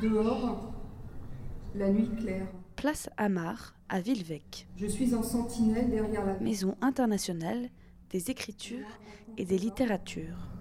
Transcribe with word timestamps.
Dehors, 0.00 0.72
la 1.74 1.90
nuit 1.90 2.08
claire. 2.18 2.46
Place 2.76 3.10
Amar, 3.18 3.74
à 3.88 4.00
Villevec. 4.00 4.66
Je 4.76 4.86
suis 4.86 5.14
en 5.14 5.22
sentinelle 5.22 5.90
derrière 5.90 6.24
la 6.24 6.38
Maison 6.40 6.76
internationale 6.80 7.68
des 8.10 8.30
écritures 8.30 8.88
et 9.36 9.44
des 9.44 9.58
littératures. 9.58 10.51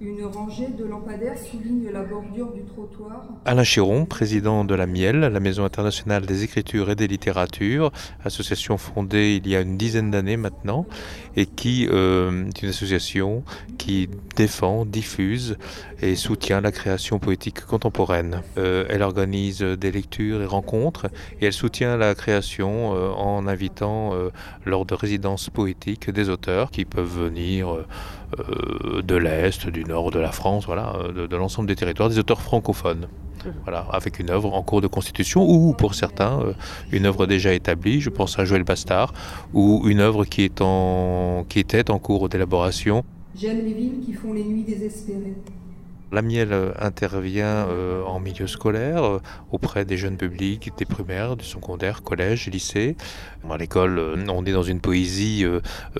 Une 0.00 0.24
rangée 0.24 0.66
de 0.76 0.84
lampadaires 0.84 1.38
souligne 1.38 1.88
la 1.92 2.02
bordure 2.02 2.52
du 2.52 2.64
trottoir. 2.64 3.26
Alain 3.44 3.62
Chiron, 3.62 4.06
président 4.06 4.64
de 4.64 4.74
la 4.74 4.86
Miel, 4.86 5.20
la 5.20 5.38
Maison 5.38 5.64
internationale 5.64 6.26
des 6.26 6.42
écritures 6.42 6.90
et 6.90 6.96
des 6.96 7.06
littératures, 7.06 7.92
association 8.24 8.76
fondée 8.76 9.40
il 9.42 9.48
y 9.48 9.54
a 9.54 9.60
une 9.60 9.76
dizaine 9.76 10.10
d'années 10.10 10.36
maintenant, 10.36 10.86
et 11.36 11.46
qui 11.46 11.86
euh, 11.88 12.48
est 12.48 12.62
une 12.62 12.70
association 12.70 13.44
qui 13.78 14.08
défend, 14.34 14.84
diffuse 14.84 15.56
et 16.02 16.16
soutient 16.16 16.60
la 16.60 16.72
création 16.72 17.20
poétique 17.20 17.64
contemporaine. 17.64 18.42
Euh, 18.58 18.86
elle 18.88 19.02
organise 19.02 19.60
des 19.60 19.92
lectures 19.92 20.42
et 20.42 20.46
rencontres, 20.46 21.06
et 21.40 21.46
elle 21.46 21.52
soutient 21.52 21.96
la 21.96 22.16
création 22.16 22.94
euh, 22.94 23.10
en 23.10 23.46
invitant 23.46 24.12
lors 24.64 24.86
de 24.86 24.94
résidences 24.94 25.50
poétiques 25.50 26.10
des 26.10 26.28
auteurs 26.28 26.70
qui 26.72 26.84
peuvent 26.84 27.06
venir 27.06 27.84
de 29.02 29.16
l'Est, 29.16 29.68
du 29.68 29.84
nord 29.84 30.10
de 30.10 30.18
la 30.18 30.32
France, 30.32 30.66
voilà, 30.66 30.94
de, 31.14 31.26
de 31.26 31.36
l'ensemble 31.36 31.68
des 31.68 31.76
territoires, 31.76 32.08
des 32.08 32.18
auteurs 32.18 32.40
francophones. 32.40 33.06
Voilà, 33.64 33.86
avec 33.90 34.18
une 34.18 34.30
œuvre 34.30 34.54
en 34.54 34.62
cours 34.62 34.80
de 34.80 34.86
constitution 34.86 35.46
ou 35.48 35.74
pour 35.74 35.94
certains 35.94 36.40
euh, 36.40 36.52
une 36.92 37.06
œuvre 37.06 37.26
déjà 37.26 37.52
établie, 37.52 38.00
je 38.00 38.10
pense 38.10 38.38
à 38.38 38.44
Joël 38.44 38.64
Bastard, 38.64 39.12
ou 39.52 39.82
une 39.86 40.00
œuvre 40.00 40.24
qui, 40.24 40.42
est 40.42 40.60
en, 40.60 41.44
qui 41.48 41.58
était 41.58 41.90
en 41.90 41.98
cours 41.98 42.28
d'élaboration. 42.28 43.04
J'aime 43.36 43.64
les 43.64 43.74
villes 43.74 44.00
qui 44.04 44.12
font 44.12 44.32
les 44.32 44.44
nuits 44.44 44.62
désespérées. 44.62 45.34
La 46.14 46.22
Miel 46.22 46.52
euh, 46.52 46.70
intervient 46.78 47.66
euh, 47.66 48.04
en 48.04 48.20
milieu 48.20 48.46
scolaire 48.46 49.04
euh, 49.04 49.20
auprès 49.50 49.84
des 49.84 49.96
jeunes 49.96 50.16
publics, 50.16 50.70
des 50.78 50.84
primaires, 50.84 51.34
du 51.34 51.44
secondaire, 51.44 52.04
collège, 52.04 52.46
lycée. 52.46 52.96
À 53.50 53.56
l'école, 53.56 53.98
on 54.28 54.46
est 54.46 54.52
dans 54.52 54.62
une 54.62 54.80
poésie 54.80 55.44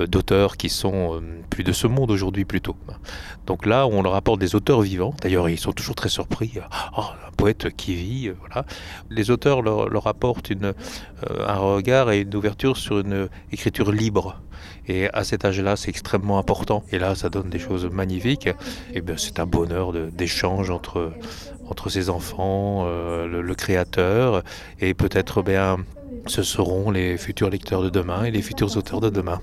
d'auteurs 0.01 0.57
qui 0.57 0.71
sont 0.71 1.23
plus 1.51 1.63
de 1.63 1.73
ce 1.73 1.87
monde 1.87 2.11
aujourd'hui 2.11 2.47
plutôt. 2.47 2.75
Donc 3.47 3.67
là, 3.67 3.87
on 3.87 4.03
leur 4.03 4.15
apporte 4.15 4.41
des 4.41 4.55
auteurs 4.55 4.81
vivants. 4.81 5.15
D'ailleurs, 5.21 5.51
ils 5.51 5.59
sont 5.59 5.73
toujours 5.73 5.95
très 5.95 6.09
surpris. 6.09 6.53
Un 6.97 7.24
poète 7.35 7.75
qui 7.77 7.95
vit, 7.95 8.31
voilà. 8.31 8.67
Les 9.11 9.31
auteurs 9.31 9.63
leur, 9.63 10.07
apportent 10.07 10.51
une, 10.51 10.75
un 11.47 11.57
regard 11.57 12.11
et 12.11 12.21
une 12.21 12.35
ouverture 12.35 12.77
sur 12.77 13.01
une 13.01 13.29
écriture 13.53 13.93
libre. 13.93 14.41
Et 14.87 15.09
à 15.11 15.25
cet 15.25 15.45
âge-là, 15.45 15.77
c'est 15.77 15.89
extrêmement 15.89 16.39
important. 16.39 16.83
Et 16.93 16.99
là, 16.99 17.15
ça 17.15 17.29
donne 17.31 17.49
des 17.49 17.59
choses 17.59 17.87
magnifiques. 17.87 18.49
Et 18.93 19.01
bien, 19.01 19.17
c'est 19.17 19.39
un 19.39 19.47
bonheur 19.47 19.93
d'échange 19.93 20.71
entre, 20.71 21.13
entre 21.69 21.89
ces 21.89 22.11
enfants, 22.11 22.85
euh, 22.87 23.27
le, 23.27 23.55
créateur, 23.55 24.43
et 24.81 24.95
peut-être 24.95 25.43
bien, 25.43 25.79
ce 26.27 26.43
seront 26.43 26.91
les 26.91 27.17
futurs 27.17 27.51
lecteurs 27.51 27.83
de 27.83 27.89
demain 27.89 28.25
et 28.25 28.31
les 28.31 28.43
futurs 28.43 28.77
auteurs 28.77 29.01
de 29.01 29.11
demain. 29.11 29.41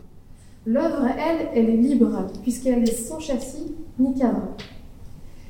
L'œuvre, 0.65 1.07
elle, 1.17 1.47
elle 1.55 1.69
est 1.69 1.77
libre, 1.77 2.27
puisqu'elle 2.43 2.83
est 2.83 2.93
sans 2.93 3.19
châssis 3.19 3.75
ni 3.97 4.17
cadre. 4.17 4.49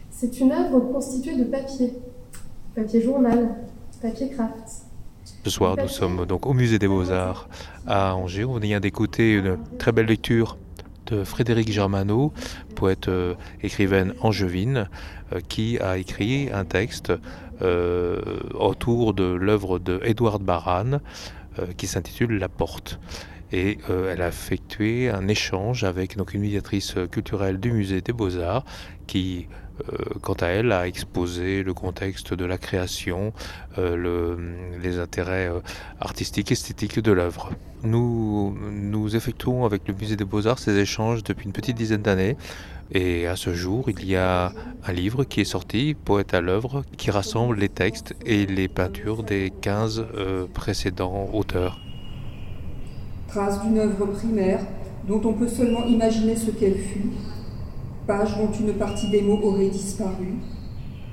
C'est 0.10 0.40
une 0.40 0.52
œuvre 0.52 0.80
constituée 0.80 1.36
de 1.36 1.44
papier, 1.44 1.94
papier 2.76 3.02
journal, 3.02 3.56
papier 4.02 4.30
craft, 4.30 4.86
ce 5.44 5.50
soir, 5.50 5.76
nous 5.76 5.88
sommes 5.88 6.26
donc 6.26 6.46
au 6.46 6.54
Musée 6.54 6.78
des 6.78 6.88
Beaux-Arts 6.88 7.50
à 7.88 8.16
Angers. 8.16 8.46
On 8.46 8.58
vient 8.60 8.80
d'écouter 8.80 9.34
une 9.34 9.58
très 9.80 9.92
belle 9.92 10.06
lecture 10.06 10.58
de 11.08 11.24
Frédéric 11.24 11.72
Germano, 11.72 12.32
poète 12.76 13.08
euh, 13.08 13.34
écrivaine 13.64 14.14
angevine, 14.22 14.88
euh, 15.34 15.40
qui 15.48 15.80
a 15.80 15.98
écrit 15.98 16.50
un 16.54 16.64
texte 16.64 17.12
euh, 17.62 18.22
autour 18.54 19.14
de 19.14 19.24
l'œuvre 19.24 19.80
de 19.80 20.00
Édouard 20.04 20.40
Baran 20.40 21.00
qui 21.78 21.88
s'intitule 21.88 22.38
La 22.38 22.50
Porte. 22.50 23.00
Et 23.52 23.80
euh, 23.90 24.14
elle 24.14 24.22
a 24.22 24.30
effectué 24.30 25.10
un 25.10 25.28
échange 25.28 25.84
avec 25.84 26.16
donc, 26.16 26.34
une 26.34 26.42
médiatrice 26.42 26.96
culturelle 27.12 27.60
du 27.60 27.72
musée 27.72 28.02
des 28.02 28.14
Beaux-Arts 28.14 28.64
qui 29.08 29.48
euh, 29.90 29.98
quant 30.22 30.34
à 30.34 30.48
elle, 30.48 30.72
a 30.72 30.88
exposé 30.88 31.64
le 31.64 31.74
contexte 31.74 32.34
de 32.34 32.46
la 32.46 32.58
création, 32.58 33.34
euh, 33.78 33.96
le, 33.96 34.38
les 34.82 35.00
intérêts 35.00 35.48
euh, 35.48 35.60
artistiques, 36.00 36.52
esthétiques 36.52 37.00
de 37.00 37.12
l'œuvre. 37.12 37.52
Nous 37.84 38.56
effectuons 39.16 39.66
avec 39.66 39.88
le 39.88 39.96
Musée 39.96 40.16
des 40.16 40.26
Beaux-Arts 40.26 40.60
ces 40.60 40.78
échanges 40.78 41.24
depuis 41.24 41.46
une 41.46 41.54
petite 41.54 41.76
dizaine 41.76 42.04
d'années. 42.04 42.38
Et 42.94 43.26
à 43.26 43.38
ce 43.38 43.54
jour, 43.54 43.90
il 43.90 44.06
y 44.06 44.18
a 44.18 44.52
un 44.86 44.92
livre 44.92 45.24
qui 45.24 45.40
est 45.40 45.46
sorti, 45.46 45.94
Poète 45.94 46.34
à 46.34 46.42
l'œuvre, 46.42 46.84
qui 46.98 47.10
rassemble 47.10 47.58
les 47.58 47.70
textes 47.70 48.14
et 48.26 48.46
les 48.46 48.68
peintures 48.68 49.24
des 49.24 49.50
15 49.62 50.06
euh, 50.14 50.46
précédents 50.54 51.30
auteurs. 51.32 51.80
Trace 53.30 53.62
d'une 53.64 53.78
œuvre 53.78 54.08
primaire 54.08 54.60
dont 55.08 55.22
on 55.24 55.34
peut 55.34 55.48
seulement 55.48 55.86
imaginer 55.86 56.36
ce 56.36 56.52
qu'elle 56.52 56.78
fut, 56.78 57.12
page 58.06 58.36
dont 58.38 58.52
une 58.52 58.74
partie 58.74 59.10
des 59.10 59.22
mots 59.22 59.40
aurait 59.42 59.70
disparu, 59.70 60.36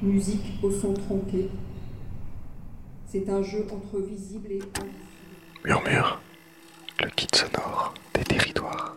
musique 0.03 0.59
au 0.65 0.73
son 0.73 0.95
tronqué. 0.95 1.49
C'est 3.07 3.29
un 3.31 3.43
jeu 3.43 3.65
entre 3.73 4.05
visible 4.05 4.51
et. 4.51 4.59
Murmure, 5.65 6.21
le 7.01 7.09
kit 7.11 7.29
sonore 7.33 7.95
des 8.15 8.25
territoires. 8.25 8.97